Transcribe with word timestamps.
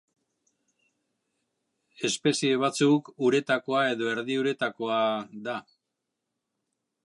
Espezie 2.09 2.57
batzuk 2.65 3.13
uretakoa 3.29 3.85
edo 3.93 4.11
erdi-uretakoa 4.15 4.99
da. 5.51 5.59